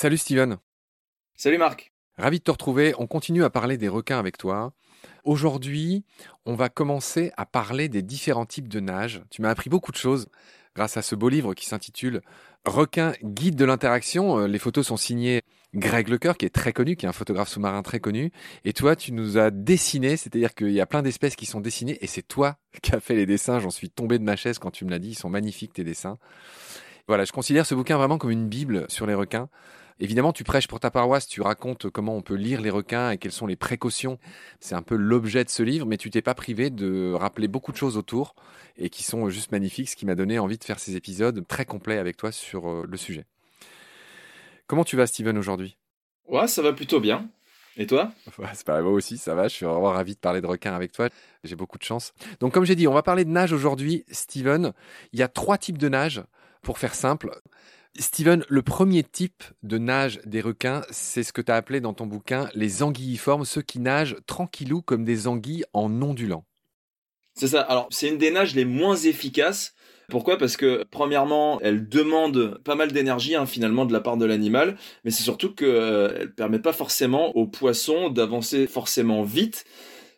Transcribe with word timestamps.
Salut 0.00 0.16
Steven. 0.16 0.56
Salut 1.36 1.58
Marc. 1.58 1.92
Ravi 2.16 2.38
de 2.38 2.44
te 2.44 2.50
retrouver. 2.50 2.94
On 2.96 3.06
continue 3.06 3.44
à 3.44 3.50
parler 3.50 3.76
des 3.76 3.88
requins 3.88 4.18
avec 4.18 4.38
toi. 4.38 4.72
Aujourd'hui, 5.24 6.06
on 6.46 6.54
va 6.54 6.70
commencer 6.70 7.32
à 7.36 7.44
parler 7.44 7.90
des 7.90 8.00
différents 8.00 8.46
types 8.46 8.68
de 8.68 8.80
nage. 8.80 9.20
Tu 9.28 9.42
m'as 9.42 9.50
appris 9.50 9.68
beaucoup 9.68 9.92
de 9.92 9.98
choses 9.98 10.28
grâce 10.74 10.96
à 10.96 11.02
ce 11.02 11.14
beau 11.14 11.28
livre 11.28 11.52
qui 11.52 11.66
s'intitule 11.66 12.22
Requin, 12.64 13.12
guide 13.22 13.56
de 13.56 13.66
l'interaction. 13.66 14.38
Euh, 14.38 14.46
les 14.48 14.58
photos 14.58 14.86
sont 14.86 14.96
signées 14.96 15.42
Greg 15.74 16.08
Lecoeur, 16.08 16.38
qui 16.38 16.46
est 16.46 16.54
très 16.54 16.72
connu, 16.72 16.96
qui 16.96 17.04
est 17.04 17.08
un 17.10 17.12
photographe 17.12 17.50
sous-marin 17.50 17.82
très 17.82 18.00
connu. 18.00 18.32
Et 18.64 18.72
toi, 18.72 18.96
tu 18.96 19.12
nous 19.12 19.36
as 19.36 19.50
dessiné, 19.50 20.16
c'est-à-dire 20.16 20.54
qu'il 20.54 20.72
y 20.72 20.80
a 20.80 20.86
plein 20.86 21.02
d'espèces 21.02 21.36
qui 21.36 21.44
sont 21.44 21.60
dessinées, 21.60 21.98
et 22.00 22.06
c'est 22.06 22.26
toi 22.26 22.56
qui 22.82 22.94
as 22.94 23.00
fait 23.00 23.16
les 23.16 23.26
dessins. 23.26 23.58
J'en 23.58 23.68
suis 23.68 23.90
tombé 23.90 24.18
de 24.18 24.24
ma 24.24 24.36
chaise 24.36 24.58
quand 24.58 24.70
tu 24.70 24.86
me 24.86 24.90
l'as 24.90 24.98
dit. 24.98 25.10
Ils 25.10 25.18
sont 25.18 25.28
magnifiques, 25.28 25.74
tes 25.74 25.84
dessins. 25.84 26.16
Voilà, 27.06 27.24
je 27.26 27.32
considère 27.32 27.66
ce 27.66 27.74
bouquin 27.74 27.98
vraiment 27.98 28.16
comme 28.16 28.30
une 28.30 28.48
bible 28.48 28.86
sur 28.88 29.04
les 29.04 29.14
requins. 29.14 29.50
Évidemment, 30.02 30.32
tu 30.32 30.44
prêches 30.44 30.66
pour 30.66 30.80
ta 30.80 30.90
paroisse, 30.90 31.26
tu 31.26 31.42
racontes 31.42 31.90
comment 31.90 32.16
on 32.16 32.22
peut 32.22 32.34
lire 32.34 32.62
les 32.62 32.70
requins 32.70 33.10
et 33.10 33.18
quelles 33.18 33.32
sont 33.32 33.46
les 33.46 33.56
précautions. 33.56 34.18
C'est 34.58 34.74
un 34.74 34.80
peu 34.80 34.96
l'objet 34.96 35.44
de 35.44 35.50
ce 35.50 35.62
livre, 35.62 35.84
mais 35.84 35.98
tu 35.98 36.08
t'es 36.08 36.22
pas 36.22 36.34
privé 36.34 36.70
de 36.70 37.12
rappeler 37.12 37.48
beaucoup 37.48 37.70
de 37.70 37.76
choses 37.76 37.98
autour 37.98 38.34
et 38.78 38.88
qui 38.88 39.02
sont 39.02 39.28
juste 39.28 39.52
magnifiques, 39.52 39.90
ce 39.90 39.96
qui 39.96 40.06
m'a 40.06 40.14
donné 40.14 40.38
envie 40.38 40.56
de 40.56 40.64
faire 40.64 40.78
ces 40.78 40.96
épisodes 40.96 41.46
très 41.46 41.66
complets 41.66 41.98
avec 41.98 42.16
toi 42.16 42.32
sur 42.32 42.70
euh, 42.70 42.86
le 42.88 42.96
sujet. 42.96 43.26
Comment 44.66 44.84
tu 44.84 44.96
vas, 44.96 45.06
Steven, 45.06 45.36
aujourd'hui? 45.36 45.76
Ouais, 46.26 46.48
ça 46.48 46.62
va 46.62 46.72
plutôt 46.72 47.00
bien. 47.00 47.28
Et 47.76 47.86
toi? 47.86 48.10
C'est 48.54 48.64
pareil, 48.64 48.82
moi 48.82 48.92
aussi, 48.92 49.18
ça 49.18 49.34
va. 49.34 49.48
Je 49.48 49.54
suis 49.54 49.66
vraiment 49.66 49.90
ravi 49.90 50.14
de 50.14 50.20
parler 50.20 50.40
de 50.40 50.46
requins 50.46 50.74
avec 50.74 50.92
toi. 50.92 51.10
J'ai 51.44 51.56
beaucoup 51.56 51.76
de 51.76 51.82
chance. 51.82 52.14
Donc, 52.40 52.54
comme 52.54 52.64
j'ai 52.64 52.74
dit, 52.74 52.88
on 52.88 52.94
va 52.94 53.02
parler 53.02 53.26
de 53.26 53.30
nage 53.30 53.52
aujourd'hui. 53.52 54.04
Steven, 54.10 54.72
il 55.12 55.18
y 55.18 55.22
a 55.22 55.28
trois 55.28 55.58
types 55.58 55.78
de 55.78 55.88
nage, 55.90 56.22
pour 56.62 56.78
faire 56.78 56.94
simple. 56.94 57.30
Steven, 57.98 58.44
le 58.48 58.62
premier 58.62 59.02
type 59.02 59.42
de 59.62 59.76
nage 59.76 60.20
des 60.24 60.40
requins, 60.40 60.82
c'est 60.90 61.22
ce 61.22 61.32
que 61.32 61.42
tu 61.42 61.50
as 61.50 61.56
appelé 61.56 61.80
dans 61.80 61.92
ton 61.92 62.06
bouquin 62.06 62.48
les 62.54 62.82
anguilliformes, 62.82 63.44
ceux 63.44 63.62
qui 63.62 63.80
nagent 63.80 64.16
tranquillou 64.26 64.80
comme 64.80 65.04
des 65.04 65.26
anguilles 65.26 65.64
en 65.72 65.90
ondulant. 66.00 66.44
C'est 67.34 67.48
ça. 67.48 67.62
Alors, 67.62 67.88
c'est 67.90 68.08
une 68.08 68.18
des 68.18 68.30
nages 68.30 68.54
les 68.54 68.64
moins 68.64 68.96
efficaces. 68.96 69.74
Pourquoi? 70.08 70.38
Parce 70.38 70.56
que 70.56 70.84
premièrement, 70.90 71.60
elle 71.62 71.88
demande 71.88 72.60
pas 72.64 72.74
mal 72.74 72.92
d'énergie 72.92 73.34
hein, 73.34 73.46
finalement 73.46 73.86
de 73.86 73.92
la 73.92 74.00
part 74.00 74.16
de 74.16 74.24
l'animal, 74.24 74.76
mais 75.04 75.10
c'est 75.10 75.22
surtout 75.22 75.54
qu'elle 75.54 75.68
euh, 75.68 76.18
ne 76.20 76.24
permet 76.26 76.58
pas 76.58 76.72
forcément 76.72 77.36
aux 77.36 77.46
poissons 77.46 78.10
d'avancer 78.10 78.66
forcément 78.66 79.22
vite. 79.22 79.64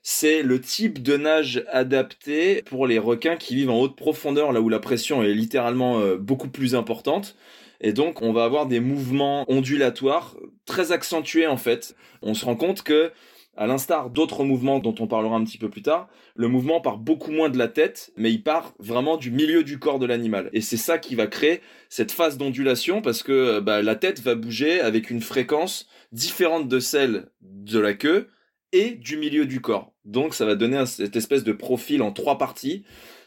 C'est 0.02 0.42
le 0.42 0.60
type 0.60 1.02
de 1.02 1.16
nage 1.16 1.64
adapté 1.68 2.62
pour 2.62 2.86
les 2.86 2.98
requins 2.98 3.36
qui 3.36 3.54
vivent 3.54 3.70
en 3.70 3.78
haute 3.78 3.96
profondeur, 3.96 4.52
là 4.52 4.60
où 4.60 4.68
la 4.68 4.80
pression 4.80 5.22
est 5.22 5.34
littéralement 5.34 6.00
euh, 6.00 6.16
beaucoup 6.16 6.48
plus 6.48 6.74
importante. 6.74 7.36
Et 7.82 7.92
donc, 7.92 8.22
on 8.22 8.32
va 8.32 8.44
avoir 8.44 8.66
des 8.66 8.80
mouvements 8.80 9.44
ondulatoires 9.48 10.36
très 10.64 10.92
accentués 10.92 11.46
en 11.46 11.56
fait. 11.56 11.94
On 12.22 12.34
se 12.34 12.44
rend 12.44 12.56
compte 12.56 12.82
que, 12.82 13.12
à 13.56 13.66
l'instar 13.66 14.08
d'autres 14.08 14.44
mouvements 14.44 14.78
dont 14.78 14.94
on 14.98 15.06
parlera 15.06 15.36
un 15.36 15.44
petit 15.44 15.58
peu 15.58 15.68
plus 15.68 15.82
tard, 15.82 16.08
le 16.34 16.48
mouvement 16.48 16.80
part 16.80 16.96
beaucoup 16.96 17.32
moins 17.32 17.50
de 17.50 17.58
la 17.58 17.68
tête, 17.68 18.12
mais 18.16 18.30
il 18.30 18.42
part 18.42 18.72
vraiment 18.78 19.16
du 19.16 19.30
milieu 19.30 19.64
du 19.64 19.78
corps 19.78 19.98
de 19.98 20.06
l'animal. 20.06 20.48
Et 20.52 20.60
c'est 20.60 20.78
ça 20.78 20.98
qui 20.98 21.14
va 21.16 21.26
créer 21.26 21.60
cette 21.90 22.12
phase 22.12 22.38
d'ondulation 22.38 23.02
parce 23.02 23.22
que 23.22 23.60
bah, 23.60 23.82
la 23.82 23.96
tête 23.96 24.20
va 24.20 24.36
bouger 24.36 24.80
avec 24.80 25.10
une 25.10 25.20
fréquence 25.20 25.86
différente 26.12 26.68
de 26.68 26.78
celle 26.78 27.30
de 27.42 27.78
la 27.78 27.94
queue 27.94 28.28
et 28.72 28.92
du 28.92 29.18
milieu 29.18 29.44
du 29.44 29.60
corps. 29.60 29.92
Donc 30.04 30.34
ça 30.34 30.46
va 30.46 30.54
donner 30.54 30.86
cette 30.86 31.16
espèce 31.16 31.44
de 31.44 31.52
profil 31.52 32.00
en 32.00 32.12
trois 32.12 32.38
parties 32.38 32.84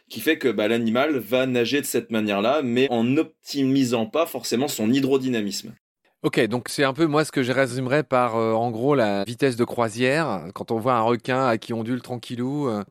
qui 0.10 0.20
fait 0.20 0.38
que 0.38 0.50
bah, 0.50 0.68
l'animal 0.68 1.18
va 1.18 1.46
nager 1.46 1.82
de 1.82 1.86
cette 1.86 2.12
manière-là, 2.12 2.62
mais 2.64 2.88
en 2.92 3.04
n'optimisant 3.04 4.06
pas 4.06 4.26
forcément 4.26 4.68
son 4.68 4.92
hydrodynamisme. 4.92 5.74
Ok, 6.24 6.40
donc 6.48 6.70
c'est 6.70 6.84
un 6.84 6.94
peu 6.94 7.06
moi 7.06 7.24
ce 7.24 7.32
que 7.32 7.44
je 7.44 7.52
résumerais 7.52 8.04
par 8.04 8.36
euh, 8.36 8.54
en 8.54 8.72
gros 8.72 8.96
la 8.96 9.24
vitesse 9.26 9.56
de 9.56 9.64
croisière. 9.64 10.48
Quand 10.56 10.72
on 10.72 10.80
voit 10.80 10.94
un 10.94 11.02
requin 11.02 11.46
à 11.46 11.60
qui 11.60 11.72
ondule 11.72 12.02
tranquillou, 12.02 12.68
euh, 12.68 12.84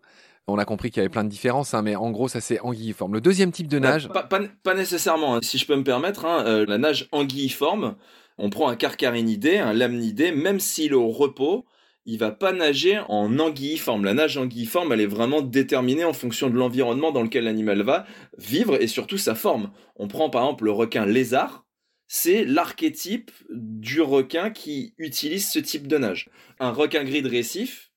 on 0.47 0.56
a 0.56 0.64
compris 0.64 0.91
qu'il 0.91 0.98
y 0.98 1.00
avait 1.00 1.08
plein 1.08 1.24
de 1.24 1.28
différences, 1.28 1.74
hein, 1.74 1.82
mais 1.82 1.97
en 1.97 2.12
gros 2.12 2.28
ça 2.28 2.41
c'est 2.41 2.60
anguilliforme. 2.60 3.14
Le 3.14 3.20
deuxième 3.20 3.50
type 3.50 3.66
de 3.66 3.80
bah, 3.80 3.88
nage. 3.88 4.08
Pas, 4.08 4.74
nécessairement, 4.74 5.36
hein. 5.36 5.41
si 5.42 5.58
je 5.58 5.66
peux 5.66 5.74
me 5.74 5.82
permettre, 5.82 6.26
hein, 6.26 6.44
euh, 6.47 6.64
la 6.69 6.78
nage 6.78 7.08
anguilliforme, 7.10 7.97
on 8.38 8.50
prend 8.50 8.69
un 8.69 8.76
carcarinidé, 8.76 9.58
un 9.58 9.72
lamnidé, 9.72 10.30
même 10.30 10.60
s'il 10.60 10.92
est 10.92 10.94
au 10.94 11.08
repos, 11.08 11.64
il 12.06 12.19
va 12.19 12.31
pas 12.31 12.53
nager 12.53 13.00
en 13.09 13.38
anguilliforme. 13.38 14.04
La 14.04 14.15
nage 14.15 14.37
anguilliforme, 14.37 14.92
elle 14.92 15.00
est 15.00 15.06
vraiment 15.06 15.42
déterminée 15.42 16.04
en 16.04 16.12
fonction 16.12 16.50
de 16.50 16.56
l'environnement 16.56 17.12
dans 17.12 17.22
lequel 17.22 17.44
l'animal 17.44 17.82
va 17.82 18.06
vivre 18.38 18.81
et 18.81 18.87
surtout 18.87 19.19
sa 19.19 19.34
forme. 19.34 19.70
On 19.97 20.09
prend 20.09 20.31
par 20.31 20.42
exemple 20.42 20.65
le 20.65 20.72
requin 20.72 21.06
lézard, 21.06 21.65
c'est 22.06 22.44
l'archétype 22.44 23.31
du 23.50 24.00
requin 24.00 24.50
qui 24.50 24.94
utilise 24.98 25.50
ce 25.50 25.59
type 25.59 25.88
de 25.88 25.98
nage. 25.98 26.28
Un 26.60 26.70
requin 26.70 27.04
gris 27.04 27.22
de 27.22 27.31
récif, 27.31 27.91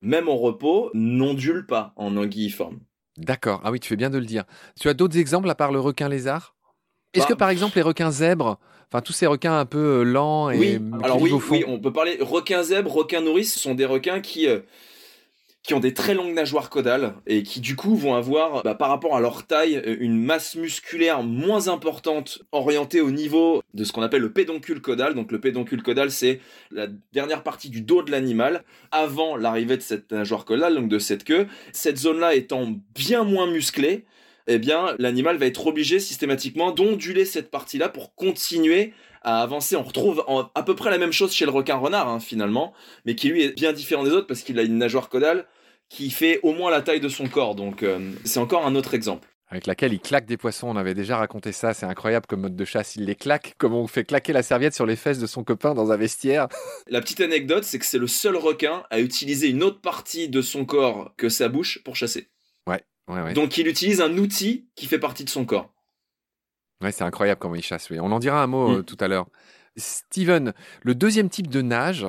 même 0.00 0.28
en 0.28 0.36
repos, 0.36 0.90
n'ondule 0.94 1.66
pas 1.66 1.92
en 1.96 2.16
anguilliforme. 2.16 2.80
D'accord, 3.18 3.60
ah 3.64 3.70
oui, 3.70 3.78
tu 3.78 3.88
fais 3.88 3.96
bien 3.96 4.10
de 4.10 4.18
le 4.18 4.24
dire. 4.24 4.44
Tu 4.80 4.88
as 4.88 4.94
d'autres 4.94 5.18
exemples 5.18 5.48
à 5.48 5.54
part 5.54 5.70
le 5.70 5.80
requin 5.80 6.08
lézard? 6.08 6.56
Est-ce 7.14 7.26
que 7.26 7.32
bah, 7.32 7.38
par 7.38 7.50
exemple 7.50 7.76
les 7.76 7.82
requins 7.82 8.10
zèbres 8.10 8.58
Enfin, 8.90 9.00
tous 9.00 9.14
ces 9.14 9.26
requins 9.26 9.58
un 9.58 9.64
peu 9.64 10.00
euh, 10.00 10.02
lents 10.02 10.50
et 10.50 10.58
oui. 10.58 10.78
Alors 11.02 11.20
oui, 11.20 11.32
oui, 11.50 11.64
on 11.66 11.78
peut 11.78 11.94
parler 11.94 12.18
requins 12.20 12.62
zèbres, 12.62 12.92
requins 12.92 13.22
nourrices, 13.22 13.58
sont 13.58 13.74
des 13.74 13.86
requins 13.86 14.20
qui 14.20 14.46
euh, 14.46 14.60
qui 15.62 15.74
ont 15.74 15.80
des 15.80 15.94
très 15.94 16.14
longues 16.14 16.34
nageoires 16.34 16.70
caudales 16.70 17.14
et 17.26 17.44
qui 17.44 17.60
du 17.60 17.76
coup 17.76 17.94
vont 17.94 18.14
avoir, 18.14 18.62
bah, 18.64 18.74
par 18.74 18.88
rapport 18.88 19.16
à 19.16 19.20
leur 19.20 19.46
taille, 19.46 19.76
euh, 19.76 19.96
une 20.00 20.20
masse 20.20 20.56
musculaire 20.56 21.22
moins 21.22 21.68
importante 21.68 22.42
orientée 22.50 23.00
au 23.00 23.10
niveau 23.10 23.62
de 23.72 23.84
ce 23.84 23.92
qu'on 23.92 24.02
appelle 24.02 24.22
le 24.22 24.32
pédoncule 24.32 24.80
caudal. 24.80 25.14
Donc 25.14 25.30
le 25.30 25.40
pédoncule 25.40 25.82
caudal, 25.82 26.10
c'est 26.10 26.40
la 26.72 26.88
dernière 27.12 27.44
partie 27.44 27.70
du 27.70 27.80
dos 27.80 28.02
de 28.02 28.10
l'animal 28.10 28.64
avant 28.90 29.36
l'arrivée 29.36 29.76
de 29.76 29.82
cette 29.82 30.10
nageoire 30.10 30.44
caudale, 30.44 30.74
donc 30.74 30.88
de 30.88 30.98
cette 30.98 31.22
queue. 31.22 31.46
Cette 31.72 31.98
zone-là 31.98 32.34
étant 32.34 32.74
bien 32.94 33.22
moins 33.22 33.46
musclée, 33.46 34.04
eh 34.46 34.58
bien, 34.58 34.94
l'animal 34.98 35.36
va 35.36 35.46
être 35.46 35.66
obligé 35.66 36.00
systématiquement 36.00 36.72
d'onduler 36.72 37.24
cette 37.24 37.50
partie-là 37.50 37.88
pour 37.88 38.14
continuer 38.14 38.92
à 39.22 39.42
avancer. 39.42 39.76
On 39.76 39.82
retrouve 39.82 40.24
à 40.54 40.62
peu 40.62 40.74
près 40.74 40.90
la 40.90 40.98
même 40.98 41.12
chose 41.12 41.32
chez 41.32 41.44
le 41.44 41.50
requin 41.50 41.76
renard, 41.76 42.08
hein, 42.08 42.20
finalement, 42.20 42.72
mais 43.04 43.14
qui 43.14 43.28
lui 43.28 43.42
est 43.42 43.52
bien 43.54 43.72
différent 43.72 44.04
des 44.04 44.10
autres 44.10 44.26
parce 44.26 44.42
qu'il 44.42 44.58
a 44.58 44.62
une 44.62 44.78
nageoire 44.78 45.08
caudale 45.08 45.46
qui 45.88 46.10
fait 46.10 46.40
au 46.42 46.52
moins 46.52 46.70
la 46.70 46.82
taille 46.82 47.00
de 47.00 47.08
son 47.08 47.28
corps. 47.28 47.54
Donc, 47.54 47.82
euh, 47.82 48.12
c'est 48.24 48.40
encore 48.40 48.66
un 48.66 48.74
autre 48.74 48.94
exemple. 48.94 49.28
Avec 49.52 49.66
laquelle 49.66 49.92
il 49.92 50.00
claque 50.00 50.24
des 50.24 50.38
poissons. 50.38 50.68
On 50.68 50.76
avait 50.76 50.94
déjà 50.94 51.18
raconté 51.18 51.52
ça. 51.52 51.74
C'est 51.74 51.84
incroyable 51.84 52.24
comme 52.26 52.40
mode 52.40 52.56
de 52.56 52.64
chasse. 52.64 52.96
Il 52.96 53.04
les 53.04 53.14
claque 53.14 53.54
comme 53.58 53.74
on 53.74 53.86
fait 53.86 54.02
claquer 54.02 54.32
la 54.32 54.42
serviette 54.42 54.72
sur 54.72 54.86
les 54.86 54.96
fesses 54.96 55.18
de 55.18 55.26
son 55.26 55.44
copain 55.44 55.74
dans 55.74 55.92
un 55.92 55.96
vestiaire? 55.98 56.48
La 56.88 57.02
petite 57.02 57.20
anecdote, 57.20 57.64
c'est 57.64 57.78
que 57.78 57.84
c'est 57.84 57.98
le 57.98 58.06
seul 58.06 58.36
requin 58.36 58.84
à 58.88 59.00
utiliser 59.00 59.50
une 59.50 59.62
autre 59.62 59.82
partie 59.82 60.30
de 60.30 60.40
son 60.40 60.64
corps 60.64 61.12
que 61.18 61.28
sa 61.28 61.50
bouche 61.50 61.82
pour 61.84 61.96
chasser. 61.96 62.31
Donc 63.34 63.58
il 63.58 63.66
utilise 63.66 64.00
un 64.00 64.16
outil 64.16 64.68
qui 64.74 64.86
fait 64.86 64.98
partie 64.98 65.24
de 65.24 65.30
son 65.30 65.44
corps. 65.44 65.72
Ouais, 66.82 66.92
c'est 66.92 67.04
incroyable 67.04 67.38
comment 67.38 67.54
il 67.54 67.62
chasse. 67.62 67.90
On 67.90 68.12
en 68.12 68.18
dira 68.18 68.42
un 68.42 68.46
mot 68.46 68.68
mm. 68.68 68.78
euh, 68.78 68.82
tout 68.82 68.96
à 69.00 69.08
l'heure. 69.08 69.26
Steven, 69.76 70.52
le 70.82 70.94
deuxième 70.94 71.28
type 71.28 71.48
de 71.48 71.62
nage, 71.62 72.06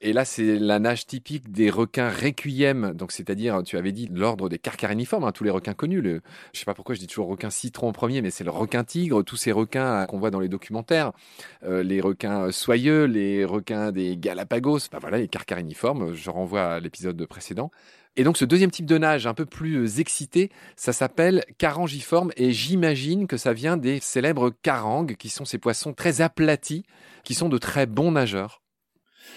et 0.00 0.12
là 0.12 0.24
c'est 0.24 0.58
la 0.58 0.78
nage 0.78 1.06
typique 1.06 1.50
des 1.50 1.70
requins 1.70 2.10
requiem, 2.10 2.92
donc 2.94 3.12
c'est-à-dire, 3.12 3.62
tu 3.64 3.76
avais 3.76 3.92
dit 3.92 4.08
l'ordre 4.12 4.48
des 4.48 4.58
carcariniformes, 4.58 5.24
hein, 5.24 5.32
tous 5.32 5.44
les 5.44 5.50
requins 5.50 5.74
connus. 5.74 6.00
Le, 6.00 6.20
je 6.52 6.60
sais 6.60 6.64
pas 6.64 6.74
pourquoi 6.74 6.94
je 6.94 7.00
dis 7.00 7.06
toujours 7.06 7.28
requin 7.28 7.50
citron 7.50 7.88
en 7.88 7.92
premier, 7.92 8.22
mais 8.22 8.30
c'est 8.30 8.44
le 8.44 8.50
requin 8.50 8.84
tigre, 8.84 9.22
tous 9.22 9.36
ces 9.36 9.52
requins 9.52 10.06
qu'on 10.06 10.18
voit 10.18 10.30
dans 10.30 10.40
les 10.40 10.48
documentaires, 10.48 11.12
euh, 11.64 11.82
les 11.82 12.00
requins 12.00 12.50
soyeux, 12.52 13.04
les 13.04 13.44
requins 13.44 13.92
des 13.92 14.16
Galapagos, 14.16 14.80
bah 14.92 14.98
voilà, 15.00 15.18
les 15.18 15.28
carcariniformes. 15.28 16.14
Je 16.14 16.30
renvoie 16.30 16.74
à 16.74 16.80
l'épisode 16.80 17.24
précédent. 17.26 17.70
Et 18.16 18.24
donc 18.24 18.36
ce 18.36 18.44
deuxième 18.44 18.70
type 18.70 18.86
de 18.86 18.98
nage 18.98 19.26
un 19.26 19.34
peu 19.34 19.46
plus 19.46 19.76
euh, 19.76 20.00
excité, 20.00 20.50
ça 20.76 20.92
s'appelle 20.92 21.44
carangiforme 21.56 22.32
et 22.36 22.52
j'imagine 22.52 23.26
que 23.26 23.36
ça 23.36 23.52
vient 23.52 23.76
des 23.76 24.00
célèbres 24.00 24.50
carangues 24.62 25.14
qui 25.16 25.28
sont 25.28 25.44
ces 25.44 25.58
poissons 25.58 25.92
très 25.92 26.20
aplatis 26.20 26.84
qui 27.22 27.34
sont 27.34 27.48
de 27.48 27.58
très 27.58 27.86
bons 27.86 28.12
nageurs. 28.12 28.60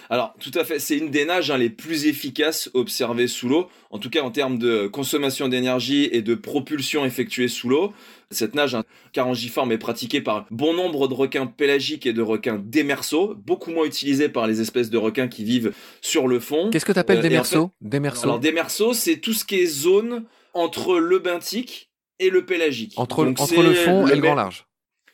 Alors, 0.09 0.33
tout 0.39 0.51
à 0.55 0.63
fait, 0.63 0.79
c'est 0.79 0.97
une 0.97 1.09
des 1.09 1.25
nages 1.25 1.51
hein, 1.51 1.57
les 1.57 1.69
plus 1.69 2.05
efficaces 2.05 2.69
observées 2.73 3.27
sous 3.27 3.47
l'eau, 3.47 3.69
en 3.91 3.97
tout 3.97 4.09
cas 4.09 4.21
en 4.21 4.31
termes 4.31 4.57
de 4.57 4.87
consommation 4.87 5.47
d'énergie 5.47 6.09
et 6.11 6.21
de 6.21 6.35
propulsion 6.35 7.05
effectuée 7.05 7.47
sous 7.47 7.69
l'eau. 7.69 7.93
Cette 8.29 8.55
nage 8.55 8.75
hein, 8.75 8.83
carangiforme 9.13 9.71
est 9.71 9.77
pratiquée 9.77 10.21
par 10.21 10.45
bon 10.51 10.73
nombre 10.73 11.07
de 11.07 11.13
requins 11.13 11.47
pélagiques 11.47 12.05
et 12.05 12.13
de 12.13 12.21
requins 12.21 12.61
démersaux, 12.63 13.35
beaucoup 13.45 13.71
moins 13.71 13.85
utilisés 13.85 14.29
par 14.29 14.47
les 14.47 14.61
espèces 14.61 14.89
de 14.89 14.97
requins 14.97 15.27
qui 15.27 15.43
vivent 15.43 15.73
sur 16.01 16.27
le 16.27 16.39
fond. 16.39 16.69
Qu'est-ce 16.71 16.85
que 16.85 16.93
tu 16.93 16.99
appelles 16.99 17.21
démersaux 17.21 17.71
démersaux 17.81 18.23
Alors, 18.23 18.39
démersaux, 18.39 18.93
c'est 18.93 19.17
tout 19.17 19.33
ce 19.33 19.45
qui 19.45 19.55
est 19.55 19.65
zone 19.65 20.25
entre 20.53 20.99
le 20.99 21.19
benthique 21.19 21.89
et 22.19 22.29
le 22.29 22.45
pélagique. 22.45 22.93
Entre, 22.97 23.25
entre 23.25 23.63
le 23.63 23.73
fond 23.73 24.07
et 24.07 24.15
le 24.15 24.21
grand 24.21 24.35
large. 24.35 24.65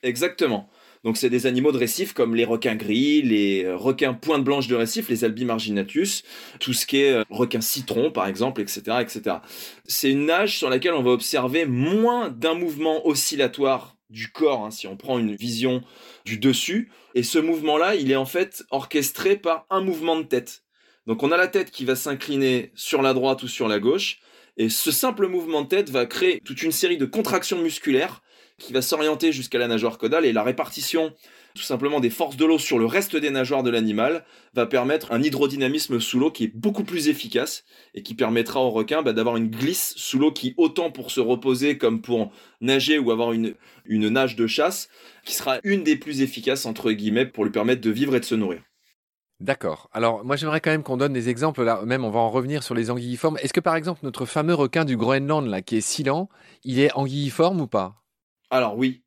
Exactement. 0.04 0.70
Donc 1.08 1.16
c'est 1.16 1.30
des 1.30 1.46
animaux 1.46 1.72
de 1.72 1.78
récif 1.78 2.12
comme 2.12 2.36
les 2.36 2.44
requins 2.44 2.76
gris, 2.76 3.22
les 3.22 3.64
euh, 3.64 3.78
requins 3.78 4.14
pointe 4.14 4.44
blanche 4.44 4.68
de 4.68 4.76
récif, 4.76 5.08
les 5.08 5.24
albimarginatus, 5.24 6.24
tout 6.60 6.74
ce 6.74 6.86
qui 6.86 6.98
est 6.98 7.14
euh, 7.14 7.24
requin 7.30 7.62
citron 7.62 8.12
par 8.12 8.28
exemple, 8.28 8.60
etc., 8.60 8.82
etc. 9.00 9.38
C'est 9.86 10.12
une 10.12 10.26
nage 10.26 10.58
sur 10.58 10.70
laquelle 10.70 10.92
on 10.92 11.02
va 11.02 11.12
observer 11.12 11.66
moins 11.66 12.28
d'un 12.28 12.56
mouvement 12.56 13.08
oscillatoire 13.08 13.96
du 14.10 14.34
corps, 14.34 14.66
hein, 14.66 14.70
si 14.70 14.86
on 14.86 14.98
prend 14.98 15.18
une 15.18 15.34
vision 15.34 15.82
du 16.26 16.40
dessus. 16.40 16.92
Et 17.16 17.24
ce 17.24 17.40
mouvement-là, 17.40 17.96
il 17.96 18.12
est 18.12 18.18
en 18.18 18.26
fait 18.26 18.66
orchestré 18.70 19.38
par 19.38 19.66
un 19.70 19.80
mouvement 19.80 20.18
de 20.18 20.24
tête. 20.24 20.64
Donc 21.06 21.24
on 21.24 21.32
a 21.32 21.38
la 21.38 21.48
tête 21.48 21.72
qui 21.72 21.86
va 21.86 21.96
s'incliner 21.96 22.74
sur 22.76 23.02
la 23.02 23.14
droite 23.14 23.44
ou 23.44 23.48
sur 23.48 23.70
la 23.70 23.80
gauche, 23.80 24.20
et 24.58 24.68
ce 24.68 24.92
simple 24.92 25.30
mouvement 25.30 25.62
de 25.62 25.70
tête 25.70 25.90
va 25.90 26.06
créer 26.06 26.42
toute 26.44 26.64
une 26.64 26.74
série 26.74 26.98
de 26.98 27.06
contractions 27.06 27.62
musculaires 27.62 28.22
qui 28.60 28.74
va 28.74 28.82
s'orienter 28.82 29.32
jusqu'à 29.32 29.60
la 29.60 29.68
nageoire 29.68 29.98
caudale, 29.98 30.26
et 30.26 30.34
la 30.34 30.44
répartition 30.44 31.14
tout 31.58 31.64
simplement 31.64 32.00
des 32.00 32.10
forces 32.10 32.38
de 32.38 32.46
l'eau 32.46 32.60
sur 32.60 32.78
le 32.78 32.86
reste 32.86 33.16
des 33.16 33.32
nageoires 33.32 33.64
de 33.64 33.70
l'animal 33.70 34.24
va 34.54 34.66
permettre 34.66 35.12
un 35.12 35.22
hydrodynamisme 35.22 36.00
sous 36.00 36.20
l'eau 36.20 36.32
qui 36.32 36.46
est 36.46 36.56
beaucoup 36.56 36.84
plus 36.84 37.10
efficace 37.10 37.66
et 37.96 38.04
qui 38.04 38.14
permettra 38.14 38.62
au 38.62 38.70
requin 38.70 39.02
bah, 39.02 39.12
d'avoir 39.12 39.38
une 39.38 39.50
glisse 39.50 39.94
sous 39.98 40.20
l'eau 40.20 40.32
qui, 40.32 40.54
autant 40.58 40.92
pour 40.92 41.12
se 41.12 41.20
reposer 41.20 41.78
comme 41.78 42.02
pour 42.02 42.32
nager 42.62 43.00
ou 43.00 43.12
avoir 43.12 43.34
une, 43.34 43.56
nage 43.88 44.36
de 44.36 44.48
chasse, 44.48 44.88
qui 45.26 45.34
sera 45.34 45.58
une 45.64 45.84
des 45.84 45.96
plus 45.96 46.22
efficaces, 46.22 46.66
entre 46.66 46.92
guillemets, 46.92 47.26
pour 47.26 47.44
lui 47.44 47.52
permettre 47.52 47.82
de 47.82 47.90
vivre 47.90 48.16
et 48.16 48.20
de 48.20 48.26
se 48.26 48.36
nourrir. 48.36 48.62
D'accord. 49.40 49.90
Alors, 49.94 50.24
moi, 50.24 50.36
j'aimerais 50.36 50.62
quand 50.62 50.72
même 50.72 50.84
qu'on 50.84 50.98
donne 50.98 51.14
des 51.14 51.30
exemples. 51.30 51.64
Là, 51.64 51.82
même, 51.86 52.06
on 52.06 52.10
va 52.10 52.20
en 52.20 52.30
revenir 52.30 52.64
sur 52.64 52.74
les 52.76 52.90
anguilliformes. 52.90 53.38
Est-ce 53.42 53.54
que, 53.54 53.60
par 53.60 53.76
exemple, 53.76 54.00
notre 54.04 54.26
fameux 54.26 54.56
requin 54.56 54.86
du 54.86 54.98
Groenland, 54.98 55.48
là, 55.48 55.62
qui 55.62 55.78
est 55.78 55.82
Silan, 55.82 56.30
il 56.64 56.80
est 56.80 56.92
anguilliforme 56.96 57.62
ou 57.62 57.68
pas? 57.68 58.07
Alors, 58.50 58.78
oui. 58.78 59.04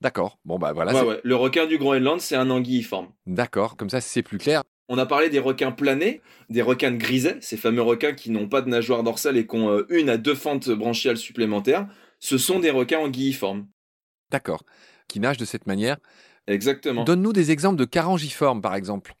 D'accord. 0.00 0.38
Bon, 0.44 0.58
bah 0.58 0.72
voilà. 0.72 0.94
Ouais, 0.94 1.08
ouais. 1.08 1.20
Le 1.22 1.36
requin 1.36 1.66
du 1.66 1.78
Groenland, 1.78 2.20
c'est 2.20 2.36
un 2.36 2.50
anguilliforme. 2.50 3.08
D'accord. 3.26 3.76
Comme 3.76 3.90
ça, 3.90 4.00
c'est 4.00 4.22
plus 4.22 4.38
clair. 4.38 4.62
On 4.88 4.98
a 4.98 5.06
parlé 5.06 5.30
des 5.30 5.38
requins 5.38 5.72
planés, 5.72 6.20
des 6.50 6.60
requins 6.60 6.90
de 6.90 6.98
griset, 6.98 7.38
ces 7.40 7.56
fameux 7.56 7.80
requins 7.80 8.12
qui 8.12 8.30
n'ont 8.30 8.48
pas 8.48 8.60
de 8.60 8.68
nageoire 8.68 9.02
dorsale 9.02 9.38
et 9.38 9.46
qui 9.46 9.56
ont 9.56 9.70
euh, 9.70 9.86
une 9.88 10.10
à 10.10 10.18
deux 10.18 10.34
fentes 10.34 10.68
branchiales 10.68 11.16
supplémentaires. 11.16 11.88
Ce 12.20 12.36
sont 12.36 12.58
des 12.58 12.70
requins 12.70 12.98
anguilliformes. 12.98 13.66
D'accord. 14.30 14.62
Qui 15.08 15.20
nagent 15.20 15.38
de 15.38 15.46
cette 15.46 15.66
manière. 15.66 15.96
Exactement. 16.46 17.04
Donne-nous 17.04 17.32
des 17.32 17.50
exemples 17.50 17.78
de 17.78 17.86
carangiformes, 17.86 18.60
par 18.60 18.74
exemple. 18.74 19.14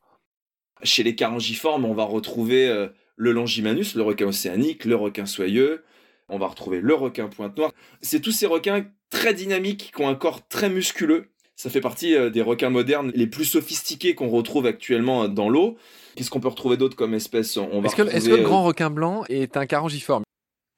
Chez 0.82 1.02
les 1.02 1.14
carangiformes, 1.14 1.86
on 1.86 1.94
va 1.94 2.04
retrouver 2.04 2.68
euh, 2.68 2.88
le 3.16 3.32
longimanus, 3.32 3.94
le 3.94 4.02
requin 4.02 4.26
océanique, 4.26 4.84
le 4.84 4.96
requin 4.96 5.24
soyeux. 5.24 5.82
On 6.28 6.38
va 6.38 6.46
retrouver 6.46 6.80
le 6.80 6.94
requin 6.94 7.28
pointe 7.28 7.56
noire. 7.56 7.72
C'est 8.00 8.20
tous 8.20 8.32
ces 8.32 8.46
requins 8.46 8.84
très 9.10 9.34
dynamiques 9.34 9.92
qui 9.94 10.02
ont 10.02 10.08
un 10.08 10.14
corps 10.14 10.46
très 10.48 10.68
musculeux. 10.68 11.30
Ça 11.56 11.70
fait 11.70 11.80
partie 11.80 12.16
euh, 12.16 12.30
des 12.30 12.42
requins 12.42 12.70
modernes 12.70 13.12
les 13.14 13.26
plus 13.26 13.44
sophistiqués 13.44 14.14
qu'on 14.14 14.28
retrouve 14.28 14.66
actuellement 14.66 15.24
euh, 15.24 15.28
dans 15.28 15.48
l'eau. 15.48 15.76
Qu'est-ce 16.16 16.30
qu'on 16.30 16.40
peut 16.40 16.48
retrouver 16.48 16.76
d'autre 16.76 16.96
comme 16.96 17.14
espèce? 17.14 17.56
Est-ce 17.56 17.96
que, 17.96 18.02
est 18.02 18.26
que, 18.26 18.34
le 18.34 18.42
grand 18.42 18.64
requin 18.64 18.90
blanc 18.90 19.24
est 19.28 19.56
un 19.56 19.66
carangiforme? 19.66 20.24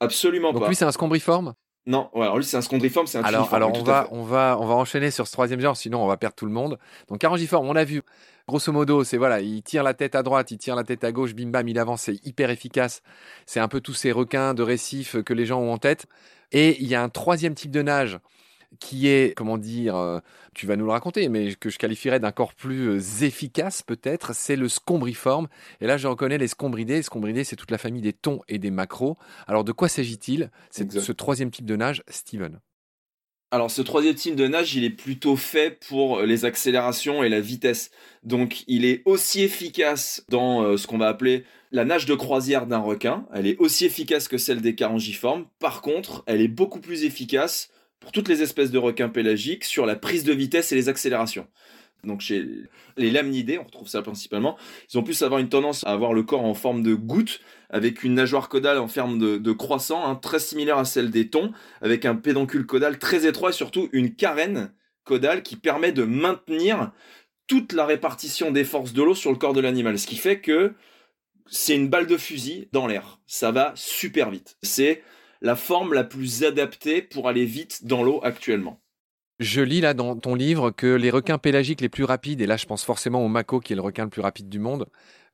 Absolument 0.00 0.52
Donc 0.52 0.62
pas. 0.62 0.68
lui, 0.68 0.76
c'est 0.76 0.84
un 0.84 0.92
scombriforme? 0.92 1.54
Non, 1.86 2.10
ouais, 2.14 2.22
alors 2.22 2.36
lui 2.36 2.44
c'est 2.44 2.56
un 2.56 2.62
scondriforme, 2.62 3.06
c'est 3.06 3.18
un 3.18 3.22
Alors, 3.22 3.54
alors 3.54 3.70
on 3.72 3.82
va, 3.84 4.08
on 4.10 4.24
va, 4.24 4.58
on 4.60 4.66
va 4.66 4.74
enchaîner 4.74 5.12
sur 5.12 5.26
ce 5.26 5.32
troisième 5.32 5.60
genre, 5.60 5.76
sinon 5.76 6.02
on 6.02 6.08
va 6.08 6.16
perdre 6.16 6.34
tout 6.34 6.46
le 6.46 6.52
monde. 6.52 6.78
Donc 7.08 7.18
carangiforme, 7.18 7.68
on 7.68 7.76
a 7.76 7.84
vu. 7.84 8.02
Grosso 8.48 8.70
modo, 8.70 9.02
c'est 9.02 9.16
voilà, 9.16 9.40
il 9.40 9.62
tire 9.64 9.82
la 9.82 9.92
tête 9.92 10.14
à 10.14 10.22
droite, 10.22 10.52
il 10.52 10.58
tire 10.58 10.76
la 10.76 10.84
tête 10.84 11.02
à 11.02 11.10
gauche, 11.10 11.34
bim 11.34 11.50
bam, 11.50 11.66
il 11.66 11.80
avance, 11.80 12.02
c'est 12.02 12.24
hyper 12.24 12.48
efficace. 12.50 13.02
C'est 13.44 13.58
un 13.58 13.66
peu 13.66 13.80
tous 13.80 13.94
ces 13.94 14.12
requins 14.12 14.54
de 14.54 14.62
récifs 14.62 15.20
que 15.24 15.32
les 15.32 15.46
gens 15.46 15.60
ont 15.60 15.72
en 15.72 15.78
tête. 15.78 16.06
Et 16.52 16.80
il 16.80 16.86
y 16.86 16.94
a 16.94 17.02
un 17.02 17.08
troisième 17.08 17.54
type 17.54 17.72
de 17.72 17.82
nage 17.82 18.20
qui 18.78 19.08
est, 19.08 19.36
comment 19.36 19.58
dire, 19.58 19.96
euh, 19.96 20.20
tu 20.54 20.66
vas 20.66 20.76
nous 20.76 20.86
le 20.86 20.92
raconter, 20.92 21.28
mais 21.28 21.54
que 21.54 21.70
je 21.70 21.78
qualifierais 21.78 22.20
d'un 22.20 22.30
corps 22.30 22.54
plus 22.54 22.88
euh, 22.88 23.24
efficace 23.24 23.82
peut-être, 23.82 24.34
c'est 24.34 24.56
le 24.56 24.68
scombriforme. 24.68 25.48
Et 25.80 25.86
là, 25.86 25.96
je 25.96 26.06
reconnais 26.06 26.38
les 26.38 26.48
scombridés. 26.48 26.96
Les 26.96 27.02
scombridés, 27.02 27.44
c'est 27.44 27.56
toute 27.56 27.70
la 27.70 27.78
famille 27.78 28.02
des 28.02 28.12
thons 28.12 28.42
et 28.48 28.58
des 28.58 28.70
macros. 28.70 29.16
Alors, 29.46 29.64
de 29.64 29.72
quoi 29.72 29.88
s'agit-il? 29.88 30.50
C'est 30.70 30.90
ce 30.92 31.12
troisième 31.12 31.50
type 31.50 31.66
de 31.66 31.76
nage, 31.76 32.02
Steven. 32.08 32.60
Alors 33.56 33.70
ce 33.70 33.80
troisième 33.80 34.14
type 34.14 34.36
de 34.36 34.46
nage, 34.46 34.74
il 34.74 34.84
est 34.84 34.90
plutôt 34.90 35.34
fait 35.34 35.80
pour 35.88 36.20
les 36.20 36.44
accélérations 36.44 37.24
et 37.24 37.30
la 37.30 37.40
vitesse. 37.40 37.90
Donc 38.22 38.64
il 38.66 38.84
est 38.84 39.00
aussi 39.06 39.40
efficace 39.40 40.22
dans 40.28 40.62
euh, 40.62 40.76
ce 40.76 40.86
qu'on 40.86 40.98
va 40.98 41.08
appeler 41.08 41.44
la 41.72 41.86
nage 41.86 42.04
de 42.04 42.14
croisière 42.14 42.66
d'un 42.66 42.80
requin. 42.80 43.24
Elle 43.32 43.46
est 43.46 43.56
aussi 43.56 43.86
efficace 43.86 44.28
que 44.28 44.36
celle 44.36 44.60
des 44.60 44.74
carangiformes. 44.74 45.46
Par 45.58 45.80
contre, 45.80 46.22
elle 46.26 46.42
est 46.42 46.48
beaucoup 46.48 46.80
plus 46.80 47.04
efficace 47.04 47.70
pour 47.98 48.12
toutes 48.12 48.28
les 48.28 48.42
espèces 48.42 48.70
de 48.70 48.76
requins 48.76 49.08
pélagiques 49.08 49.64
sur 49.64 49.86
la 49.86 49.96
prise 49.96 50.24
de 50.24 50.34
vitesse 50.34 50.70
et 50.72 50.74
les 50.74 50.90
accélérations. 50.90 51.46
Donc 52.04 52.20
chez 52.20 52.44
les 52.96 53.10
lamnidés, 53.10 53.58
on 53.58 53.64
retrouve 53.64 53.88
ça 53.88 54.02
principalement, 54.02 54.56
ils 54.92 54.98
ont 54.98 55.02
plus 55.02 55.22
avoir 55.22 55.40
une 55.40 55.48
tendance 55.48 55.84
à 55.84 55.90
avoir 55.90 56.12
le 56.12 56.22
corps 56.22 56.44
en 56.44 56.54
forme 56.54 56.82
de 56.82 56.94
goutte, 56.94 57.40
avec 57.68 58.04
une 58.04 58.14
nageoire 58.14 58.48
caudale 58.48 58.78
en 58.78 58.88
forme 58.88 59.18
de, 59.18 59.52
croissant, 59.52 60.06
hein, 60.06 60.14
très 60.14 60.38
similaire 60.38 60.78
à 60.78 60.84
celle 60.84 61.10
des 61.10 61.28
thons, 61.28 61.52
avec 61.82 62.04
un 62.04 62.14
pédoncule 62.14 62.66
caudal 62.66 62.98
très 62.98 63.26
étroit 63.26 63.50
et 63.50 63.52
surtout 63.52 63.88
une 63.92 64.14
carène 64.14 64.72
caudale 65.04 65.42
qui 65.42 65.56
permet 65.56 65.92
de 65.92 66.04
maintenir 66.04 66.92
toute 67.46 67.72
la 67.72 67.86
répartition 67.86 68.50
des 68.50 68.64
forces 68.64 68.92
de 68.92 69.02
l'eau 69.02 69.14
sur 69.14 69.30
le 69.30 69.36
corps 69.36 69.52
de 69.52 69.60
l'animal. 69.60 69.98
Ce 69.98 70.06
qui 70.06 70.16
fait 70.16 70.40
que 70.40 70.74
c'est 71.48 71.76
une 71.76 71.88
balle 71.88 72.06
de 72.06 72.16
fusil 72.16 72.68
dans 72.72 72.86
l'air. 72.86 73.20
Ça 73.26 73.52
va 73.52 73.72
super 73.76 74.30
vite. 74.30 74.56
C'est 74.62 75.02
la 75.40 75.54
forme 75.54 75.92
la 75.94 76.04
plus 76.04 76.44
adaptée 76.44 77.02
pour 77.02 77.28
aller 77.28 77.44
vite 77.44 77.86
dans 77.86 78.02
l'eau 78.02 78.20
actuellement. 78.24 78.80
Je 79.38 79.60
lis 79.60 79.80
là 79.80 79.92
dans 79.92 80.16
ton 80.16 80.34
livre 80.34 80.70
que 80.70 80.86
les 80.86 81.10
requins 81.10 81.38
pélagiques 81.38 81.80
les 81.80 81.88
plus 81.88 82.04
rapides, 82.04 82.40
et 82.40 82.46
là 82.46 82.56
je 82.56 82.66
pense 82.66 82.84
forcément 82.84 83.24
au 83.24 83.28
mako 83.28 83.60
qui 83.60 83.74
est 83.74 83.76
le 83.76 83.82
requin 83.82 84.04
le 84.04 84.10
plus 84.10 84.22
rapide 84.22 84.48
du 84.48 84.58
monde, 84.58 84.86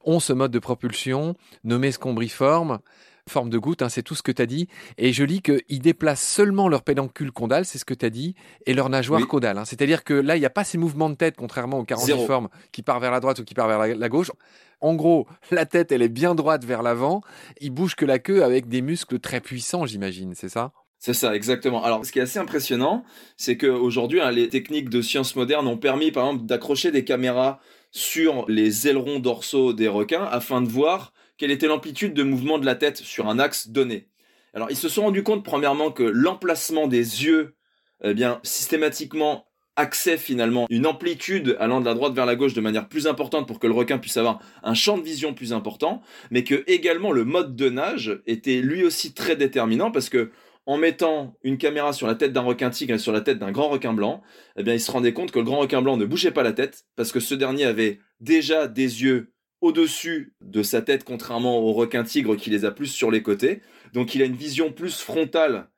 ont 0.05 0.19
ce 0.19 0.33
mode 0.33 0.51
de 0.51 0.59
propulsion 0.59 1.37
nommé 1.63 1.93
scombriforme, 1.93 2.81
forme 3.29 3.51
de 3.51 3.59
goutte, 3.59 3.83
hein, 3.83 3.89
c'est 3.89 4.03
tout 4.03 4.15
ce 4.15 4.23
que 4.23 4.33
tu 4.33 4.43
as 4.43 4.47
dit. 4.47 4.69
Et 4.99 5.13
je 5.13 5.25
lis 5.25 5.43
qu'ils 5.43 5.81
déplacent 5.81 6.23
seulement 6.23 6.69
leur 6.69 6.83
pédoncule 6.83 7.33
caudal, 7.33 7.65
c'est 7.65 7.79
ce 7.79 7.85
que 7.85 7.95
tu 7.95 8.05
as 8.05 8.11
dit, 8.11 8.35
et 8.67 8.75
leur 8.75 8.89
nageoire 8.89 9.27
caudale. 9.27 9.59
Hein. 9.59 9.65
C'est-à-dire 9.65 10.05
que 10.05 10.15
là, 10.15 10.37
il 10.37 10.41
n'y 10.41 10.47
a 10.47 10.51
pas 10.51 10.65
ces 10.65 10.79
mouvements 10.79 11.11
de 11.11 11.15
tête, 11.15 11.37
contrairement 11.37 11.79
au 11.79 11.85
carangiforme 11.85 12.49
qui 12.73 12.83
part 12.83 13.01
vers 13.01 13.11
la 13.11 13.21
droite 13.21 13.39
ou 13.39 13.45
qui 13.45 13.55
part 13.55 13.69
vers 13.69 13.97
la, 13.97 14.09
gauche. 14.09 14.33
En 14.81 14.95
gros, 14.95 15.27
la 15.51 15.67
tête, 15.67 15.93
elle 15.93 16.03
est 16.03 16.09
bien 16.09 16.35
droite 16.35 16.65
vers 16.65 16.83
l'avant. 16.83 17.23
Il 17.61 17.71
bouge 17.71 17.95
que 17.95 18.05
la 18.05 18.19
queue 18.19 18.43
avec 18.43 18.69
des 18.69 18.83
muscles 18.83 19.21
très 19.21 19.41
puissants, 19.41 19.87
j'imagine, 19.87 20.35
c'est 20.35 20.49
ça? 20.49 20.73
C'est 21.05 21.15
ça, 21.15 21.35
exactement. 21.35 21.83
Alors, 21.83 22.07
ce 22.07 22.13
qui 22.13 22.21
est 22.21 22.23
assez 22.23 22.39
impressionnant, 22.39 23.03
c'est 23.37 23.57
qu'aujourd'hui, 23.57 24.21
hein, 24.21 24.31
les 24.31 24.49
techniques 24.49 24.89
de 24.89 25.03
sciences 25.03 25.35
modernes 25.35 25.67
ont 25.67 25.77
permis, 25.77 26.13
par 26.13 26.29
exemple, 26.29 26.47
d'accrocher 26.47 26.93
des 26.93 27.05
caméras 27.05 27.59
sur 27.91 28.49
les 28.49 28.87
ailerons 28.87 29.19
dorsaux 29.19 29.73
des 29.73 29.89
requins 29.89 30.23
afin 30.23 30.63
de 30.63 30.69
voir 30.69 31.13
quelle 31.39 31.51
était 31.51 31.67
l'amplitude 31.67 32.15
de 32.15 32.23
mouvement 32.23 32.61
de 32.61 32.67
la 32.67 32.77
tête 32.77 32.99
sur 32.99 33.27
un 33.27 33.41
axe 33.41 33.67
donné. 33.67 34.11
Alors, 34.55 34.71
ils 34.71 34.77
se 34.77 34.89
sont 34.89 35.03
rendus 35.03 35.25
compte, 35.25 35.45
premièrement, 35.45 35.91
que 35.91 36.05
l'emplacement 36.05 36.87
des 36.87 37.25
yeux, 37.25 37.57
eh 38.05 38.15
bien, 38.15 38.39
systématiquement 38.45 39.47
accès 39.75 40.19
finalement 40.19 40.67
une 40.71 40.87
amplitude 40.87 41.57
allant 41.59 41.81
de 41.81 41.87
la 41.87 41.95
droite 41.95 42.13
vers 42.13 42.27
la 42.27 42.37
gauche 42.37 42.55
de 42.55 42.61
manière 42.61 42.89
plus 42.89 43.09
importante 43.09 43.49
pour 43.49 43.59
que 43.59 43.67
le 43.67 43.73
requin 43.73 43.99
puisse 43.99 44.19
avoir 44.19 44.39
un 44.63 44.75
champ 44.75 44.99
de 44.99 45.03
vision 45.03 45.35
plus 45.35 45.53
important, 45.53 46.03
mais 46.31 46.45
que 46.45 46.63
également 46.69 47.11
le 47.11 47.25
mode 47.25 47.57
de 47.57 47.71
nage 47.71 48.21
était 48.27 48.61
lui 48.61 48.85
aussi 48.85 49.15
très 49.15 49.35
déterminant 49.35 49.91
parce 49.91 50.11
que 50.11 50.31
en 50.67 50.77
mettant 50.77 51.37
une 51.43 51.59
caméra 51.59 51.93
sur 51.93 52.07
la 52.07 52.15
tête 52.15 52.33
d'un 52.33 52.43
requin 52.43 52.71
tigre 52.71 52.95
et 52.95 52.99
sur 52.99 53.13
la 53.13 53.21
tête 53.21 53.39
d'un 53.39 53.51
grand 53.51 53.69
requin 53.69 53.93
blanc, 53.93 54.23
eh 54.57 54.63
bien, 54.63 54.75
il 54.75 54.81
se 54.81 54.91
rendait 54.91 55.13
compte 55.13 55.33
que 55.33 55.39
le 55.39 55.45
grand 55.45 55.59
requin 55.59 55.83
blanc 55.83 55.97
ne 55.97 56.05
bougeait 56.05 56.31
pas 56.31 56.43
la 56.43 56.53
tête 56.53 56.85
parce 56.97 57.13
que 57.13 57.21
ce 57.21 57.35
dernier 57.35 57.65
avait 57.65 57.99
déjà 58.21 58.69
des 58.69 59.03
yeux 59.03 59.33
au-dessus 59.61 60.35
de 60.41 60.63
sa 60.63 60.83
tête, 60.83 61.05
contrairement 61.05 61.59
au 61.59 61.73
requin 61.73 62.05
tigre 62.05 62.37
qui 62.37 62.51
les 62.51 62.65
a 62.65 62.71
plus 62.71 62.89
sur 62.89 63.11
les 63.11 63.23
côtés. 63.23 63.61
Donc, 63.93 64.15
il 64.15 64.23
a 64.23 64.25
une 64.25 64.37
vision 64.37 64.73
plus 64.73 65.01
frontale 65.01 65.69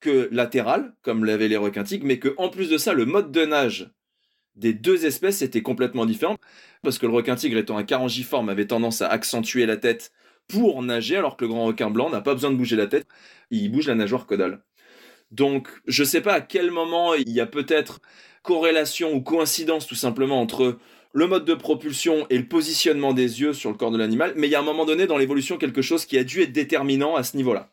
que 0.00 0.28
latérale, 0.30 0.94
comme 1.02 1.24
l'avaient 1.24 1.48
les 1.48 1.56
requins 1.56 1.84
tigres, 1.84 2.06
mais 2.06 2.18
que 2.18 2.34
en 2.36 2.48
plus 2.48 2.68
de 2.68 2.78
ça, 2.78 2.92
le 2.92 3.06
mode 3.06 3.32
de 3.32 3.44
nage 3.44 3.90
des 4.56 4.72
deux 4.72 5.04
espèces 5.04 5.42
était 5.42 5.62
complètement 5.62 6.06
différent 6.06 6.36
parce 6.82 6.98
que 6.98 7.06
le 7.06 7.12
requin 7.12 7.36
tigre 7.36 7.58
étant 7.58 7.76
un 7.76 7.84
carangiforme 7.84 8.48
avait 8.48 8.66
tendance 8.66 9.02
à 9.02 9.08
accentuer 9.08 9.66
la 9.66 9.76
tête 9.76 10.12
pour 10.48 10.82
nager, 10.82 11.16
alors 11.16 11.36
que 11.36 11.44
le 11.44 11.50
grand 11.50 11.64
requin 11.64 11.90
blanc 11.90 12.10
n'a 12.10 12.20
pas 12.20 12.34
besoin 12.34 12.50
de 12.50 12.56
bouger 12.56 12.76
la 12.76 12.86
tête, 12.86 13.06
il 13.50 13.70
bouge 13.70 13.88
la 13.88 13.94
nageoire 13.94 14.26
caudale. 14.26 14.62
Donc, 15.30 15.68
je 15.86 16.02
ne 16.02 16.06
sais 16.06 16.20
pas 16.20 16.34
à 16.34 16.40
quel 16.40 16.70
moment 16.70 17.14
il 17.14 17.30
y 17.30 17.40
a 17.40 17.46
peut-être 17.46 18.00
corrélation 18.42 19.12
ou 19.12 19.20
coïncidence 19.20 19.86
tout 19.86 19.96
simplement 19.96 20.40
entre 20.40 20.78
le 21.12 21.26
mode 21.26 21.44
de 21.44 21.54
propulsion 21.54 22.26
et 22.30 22.38
le 22.38 22.46
positionnement 22.46 23.12
des 23.14 23.40
yeux 23.40 23.52
sur 23.52 23.70
le 23.70 23.76
corps 23.76 23.90
de 23.90 23.98
l'animal, 23.98 24.34
mais 24.36 24.48
il 24.48 24.50
y 24.50 24.54
a 24.54 24.60
un 24.60 24.62
moment 24.62 24.84
donné 24.84 25.06
dans 25.06 25.16
l'évolution 25.16 25.56
quelque 25.56 25.82
chose 25.82 26.04
qui 26.04 26.18
a 26.18 26.24
dû 26.24 26.42
être 26.42 26.52
déterminant 26.52 27.16
à 27.16 27.22
ce 27.22 27.36
niveau-là. 27.36 27.70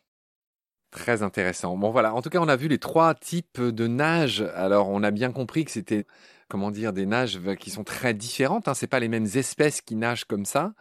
Très 0.90 1.22
intéressant. 1.22 1.76
Bon 1.76 1.90
voilà, 1.90 2.14
en 2.14 2.22
tout 2.22 2.30
cas 2.30 2.38
on 2.40 2.48
a 2.48 2.56
vu 2.56 2.68
les 2.68 2.78
trois 2.78 3.14
types 3.14 3.60
de 3.60 3.86
nage. 3.86 4.42
Alors 4.54 4.88
on 4.88 5.02
a 5.02 5.10
bien 5.10 5.32
compris 5.32 5.64
que 5.64 5.70
c'était, 5.70 6.06
comment 6.48 6.70
dire, 6.70 6.92
des 6.92 7.04
nages 7.04 7.38
qui 7.60 7.70
sont 7.70 7.84
très 7.84 8.14
différentes. 8.14 8.68
Hein. 8.68 8.74
C'est 8.74 8.86
pas 8.86 9.00
les 9.00 9.08
mêmes 9.08 9.26
espèces 9.34 9.80
qui 9.80 9.96
nagent 9.96 10.24
comme 10.24 10.44
ça. 10.44 10.72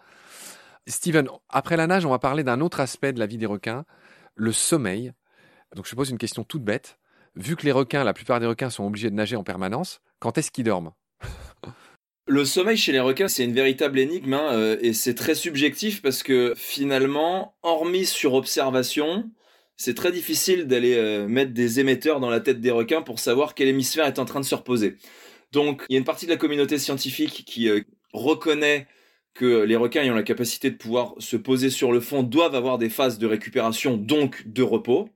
Steven, 0.87 1.27
après 1.49 1.77
la 1.77 1.87
nage, 1.87 2.05
on 2.05 2.09
va 2.09 2.19
parler 2.19 2.43
d'un 2.43 2.61
autre 2.61 2.79
aspect 2.79 3.13
de 3.13 3.19
la 3.19 3.25
vie 3.25 3.37
des 3.37 3.45
requins, 3.45 3.85
le 4.35 4.51
sommeil. 4.51 5.13
Donc 5.75 5.87
je 5.87 5.95
pose 5.95 6.09
une 6.09 6.17
question 6.17 6.43
toute 6.43 6.63
bête. 6.63 6.97
Vu 7.35 7.55
que 7.55 7.63
les 7.63 7.71
requins, 7.71 8.03
la 8.03 8.13
plupart 8.13 8.39
des 8.39 8.45
requins 8.45 8.69
sont 8.69 8.85
obligés 8.85 9.09
de 9.09 9.15
nager 9.15 9.35
en 9.35 9.43
permanence, 9.43 10.01
quand 10.19 10.37
est-ce 10.37 10.51
qu'ils 10.51 10.65
dorment? 10.65 10.91
Le 12.25 12.45
sommeil 12.45 12.77
chez 12.77 12.93
les 12.93 13.01
requins, 13.01 13.27
c'est 13.27 13.43
une 13.43 13.53
véritable 13.53 13.99
énigme 13.99 14.33
hein, 14.33 14.53
euh, 14.53 14.77
et 14.81 14.93
c'est 14.93 15.13
très 15.13 15.35
subjectif 15.35 16.01
parce 16.01 16.23
que 16.23 16.53
finalement, 16.55 17.55
hormis 17.63 18.05
sur 18.05 18.33
observation, 18.33 19.29
c'est 19.75 19.93
très 19.93 20.11
difficile 20.11 20.67
d'aller 20.67 20.95
euh, 20.95 21.27
mettre 21.27 21.51
des 21.51 21.81
émetteurs 21.81 22.21
dans 22.21 22.29
la 22.29 22.39
tête 22.39 22.61
des 22.61 22.71
requins 22.71 23.01
pour 23.01 23.19
savoir 23.19 23.55
quel 23.55 23.67
hémisphère 23.67 24.05
est 24.05 24.19
en 24.19 24.25
train 24.25 24.39
de 24.39 24.45
se 24.45 24.55
reposer. 24.55 24.97
Donc, 25.51 25.83
il 25.89 25.93
y 25.93 25.95
a 25.97 25.99
une 25.99 26.05
partie 26.05 26.25
de 26.25 26.31
la 26.31 26.37
communauté 26.37 26.77
scientifique 26.77 27.43
qui 27.45 27.67
euh, 27.67 27.81
reconnaît 28.13 28.87
que 29.33 29.63
les 29.63 29.75
requins 29.75 30.01
ayant 30.01 30.15
la 30.15 30.23
capacité 30.23 30.69
de 30.69 30.75
pouvoir 30.75 31.15
se 31.19 31.37
poser 31.37 31.69
sur 31.69 31.91
le 31.91 31.99
fond 31.99 32.23
doivent 32.23 32.55
avoir 32.55 32.77
des 32.77 32.89
phases 32.89 33.17
de 33.17 33.27
récupération, 33.27 33.97
donc 33.97 34.43
de 34.47 34.63
repos. 34.63 35.09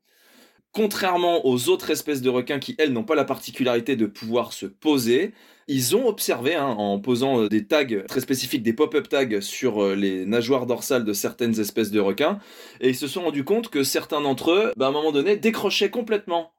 Contrairement 0.71 1.45
aux 1.45 1.69
autres 1.69 1.89
espèces 1.89 2.21
de 2.21 2.29
requins 2.29 2.59
qui, 2.59 2.75
elles, 2.77 2.93
n'ont 2.93 3.03
pas 3.03 3.15
la 3.15 3.23
particularité 3.23 3.95
de 3.95 4.05
pouvoir 4.05 4.53
se 4.53 4.65
poser, 4.65 5.33
ils 5.67 5.95
ont 5.95 6.07
observé, 6.07 6.55
hein, 6.55 6.65
en 6.65 6.99
posant 6.99 7.41
euh, 7.41 7.49
des 7.49 7.65
tags 7.65 7.85
très 8.07 8.21
spécifiques, 8.21 8.63
des 8.63 8.73
pop-up 8.73 9.09
tags 9.09 9.41
sur 9.41 9.83
euh, 9.83 9.95
les 9.95 10.25
nageoires 10.25 10.65
dorsales 10.65 11.03
de 11.03 11.13
certaines 11.13 11.59
espèces 11.59 11.91
de 11.91 11.99
requins, 11.99 12.39
et 12.79 12.89
ils 12.89 12.95
se 12.95 13.07
sont 13.07 13.23
rendus 13.23 13.43
compte 13.43 13.69
que 13.69 13.83
certains 13.83 14.21
d'entre 14.21 14.51
eux, 14.51 14.71
bah, 14.77 14.85
à 14.85 14.89
un 14.89 14.91
moment 14.91 15.11
donné, 15.11 15.35
décrochaient 15.35 15.89
complètement 15.89 16.51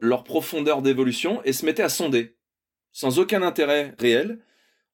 leur 0.00 0.24
profondeur 0.24 0.82
d'évolution 0.82 1.40
et 1.44 1.52
se 1.52 1.66
mettaient 1.66 1.82
à 1.82 1.88
sonder, 1.88 2.36
sans 2.92 3.18
aucun 3.18 3.42
intérêt 3.42 3.94
réel, 3.98 4.40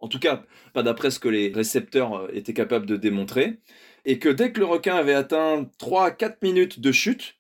en 0.01 0.09
tout 0.09 0.19
cas 0.19 0.45
pas 0.73 0.83
d'après 0.83 1.11
ce 1.11 1.19
que 1.19 1.29
les 1.29 1.53
récepteurs 1.53 2.15
euh, 2.15 2.29
étaient 2.33 2.55
capables 2.55 2.87
de 2.87 2.97
démontrer, 2.97 3.59
et 4.05 4.19
que 4.19 4.29
dès 4.29 4.53
que 4.53 4.61
le 4.61 4.67
requin 4.67 4.97
avait 4.97 5.15
atteint 5.15 5.71
3 5.79 6.07
à 6.07 6.11
4 6.11 6.43
minutes 6.43 6.81
de 6.81 6.93
chute, 6.93 7.37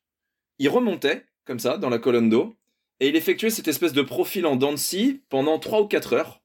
il 0.58 0.68
remontait, 0.68 1.24
comme 1.44 1.58
ça, 1.58 1.76
dans 1.78 1.90
la 1.90 1.98
colonne 1.98 2.30
d'eau, 2.30 2.56
et 3.00 3.08
il 3.08 3.16
effectuait 3.16 3.50
cette 3.50 3.68
espèce 3.68 3.92
de 3.92 4.02
profil 4.02 4.46
en 4.46 4.56
dents 4.56 4.72
de 4.72 4.76
scie 4.76 5.22
pendant 5.28 5.58
3 5.58 5.82
ou 5.82 5.86
4 5.86 6.12
heures, 6.14 6.42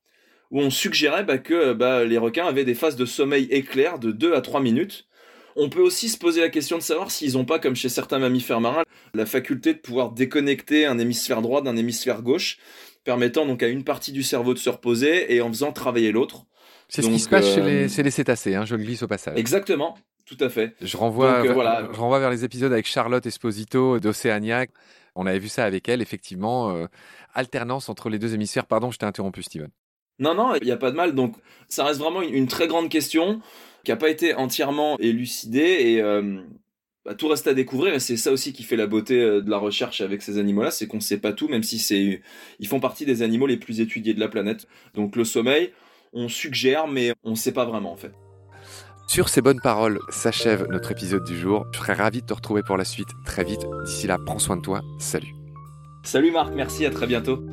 où 0.51 0.59
on 0.59 0.69
suggérait 0.69 1.23
bah, 1.23 1.37
que 1.37 1.73
bah, 1.73 2.03
les 2.05 2.17
requins 2.17 2.47
avaient 2.47 2.65
des 2.65 2.75
phases 2.75 2.95
de 2.95 3.05
sommeil 3.05 3.47
éclair 3.51 3.99
de 3.99 4.11
2 4.11 4.33
à 4.33 4.41
3 4.41 4.61
minutes. 4.61 5.07
On 5.55 5.69
peut 5.69 5.81
aussi 5.81 6.09
se 6.09 6.17
poser 6.17 6.41
la 6.41 6.49
question 6.49 6.77
de 6.77 6.83
savoir 6.83 7.11
s'ils 7.11 7.33
n'ont 7.33 7.45
pas, 7.45 7.59
comme 7.59 7.75
chez 7.75 7.89
certains 7.89 8.19
mammifères 8.19 8.61
marins, 8.61 8.83
la 9.13 9.25
faculté 9.25 9.73
de 9.73 9.79
pouvoir 9.79 10.11
déconnecter 10.11 10.85
un 10.85 10.97
hémisphère 10.97 11.41
droit 11.41 11.61
d'un 11.61 11.75
hémisphère 11.75 12.21
gauche, 12.21 12.57
permettant 13.09 13.47
donc 13.47 13.63
à 13.63 13.67
une 13.67 13.83
partie 13.83 14.11
du 14.11 14.21
cerveau 14.21 14.53
de 14.53 14.59
se 14.59 14.69
reposer 14.69 15.33
et 15.33 15.41
en 15.41 15.47
faisant 15.47 15.71
travailler 15.71 16.11
l'autre. 16.11 16.45
C'est 16.89 17.01
ce 17.01 17.07
qui 17.07 17.17
se 17.17 17.27
passe 17.27 17.55
chez, 17.55 17.61
les, 17.61 17.99
euh, 17.99 18.03
les, 18.03 18.11
cétacés, 18.11 18.53
hein, 18.53 18.65
je 18.65 18.75
le 18.75 18.83
glisse 18.83 19.01
au 19.01 19.07
passage. 19.07 19.35
Exactement, 19.35 19.97
tout 20.27 20.37
à 20.39 20.47
fait. 20.47 20.75
Je 20.79 20.95
renvoie, 20.95 21.43
euh, 21.43 21.87
je 21.91 21.99
renvoie 21.99 22.19
vers 22.19 22.29
les 22.29 22.45
épisodes 22.45 22.71
avec 22.71 22.85
Charlotte 22.85 23.25
Esposito 23.25 23.99
d'Océania. 23.99 24.67
On 25.15 25.25
avait 25.25 25.39
vu 25.39 25.47
ça 25.47 25.65
avec 25.65 25.89
elle, 25.89 26.03
effectivement, 26.03 26.69
euh, 26.69 26.85
alternance 27.33 27.89
entre 27.89 28.09
les 28.09 28.19
deux 28.19 28.35
hémisphères. 28.35 28.67
Pardon, 28.67 28.91
je 28.91 28.99
t'ai 28.99 29.07
interrompu, 29.07 29.41
Steven. 29.41 29.69
Non, 30.19 30.35
non, 30.35 30.53
il 30.53 30.65
n'y 30.65 30.71
a 30.71 30.77
pas 30.77 30.91
de 30.91 30.95
mal. 30.95 31.15
Donc, 31.15 31.35
ça 31.67 31.85
reste 31.85 31.99
vraiment 31.99 32.21
une, 32.21 32.45
très 32.45 32.67
grande 32.67 32.89
question 32.89 33.41
qui 33.83 33.89
n'a 33.89 33.97
pas 33.97 34.11
été 34.11 34.35
entièrement 34.35 34.99
élucidée 34.99 35.61
et 35.61 36.01
bah, 37.09 37.15
tout 37.15 37.27
reste 37.27 37.47
à 37.47 37.55
découvrir. 37.55 37.95
Et 37.95 37.99
c'est 37.99 38.17
ça 38.17 38.31
aussi 38.31 38.53
qui 38.53 38.61
fait 38.61 38.75
la 38.75 38.85
beauté 38.85 39.15
de 39.15 39.49
la 39.49 39.57
recherche 39.57 39.99
avec 40.01 40.21
ces 40.21 40.37
animaux-là, 40.37 40.69
c'est 40.69 40.85
qu'on 40.85 40.97
ne 40.97 41.01
sait 41.01 41.17
pas 41.17 41.33
tout, 41.33 41.47
même 41.47 41.63
si 41.63 41.79
c'est, 41.79 42.21
ils 42.59 42.67
font 42.67 42.79
partie 42.79 43.03
des 43.03 43.23
animaux 43.23 43.47
les 43.47 43.57
plus 43.57 43.81
étudiés 43.81 44.13
de 44.13 44.19
la 44.19 44.27
planète. 44.27 44.67
Donc, 44.93 45.15
le 45.15 45.23
sommeil, 45.23 45.71
on 46.13 46.27
suggère, 46.27 46.87
mais 46.87 47.13
on 47.23 47.31
ne 47.31 47.35
sait 47.35 47.51
pas 47.51 47.65
vraiment 47.65 47.91
en 47.91 47.95
fait. 47.95 48.11
Sur 49.07 49.27
ces 49.27 49.41
bonnes 49.41 49.59
paroles 49.59 49.97
s'achève 50.09 50.67
notre 50.69 50.91
épisode 50.91 51.23
du 51.23 51.35
jour. 51.35 51.65
Je 51.73 51.79
serais 51.79 51.93
ravi 51.93 52.21
de 52.21 52.27
te 52.27 52.33
retrouver 52.33 52.61
pour 52.61 52.77
la 52.77 52.85
suite 52.85 53.09
très 53.25 53.43
vite. 53.43 53.65
D'ici 53.85 54.05
là, 54.05 54.19
prends 54.23 54.37
soin 54.37 54.57
de 54.57 54.61
toi. 54.61 54.83
Salut. 54.99 55.33
Salut 56.03 56.29
Marc, 56.29 56.53
merci, 56.53 56.85
à 56.85 56.91
très 56.91 57.07
bientôt. 57.07 57.43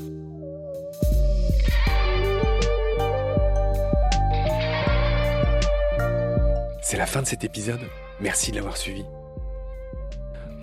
C'est 6.83 6.99
la 6.99 7.07
fin 7.07 7.23
de 7.23 7.27
cet 7.27 7.43
épisode. 7.43 7.81
Merci 8.21 8.51
de 8.51 8.57
l'avoir 8.57 8.77
suivi. 8.77 9.03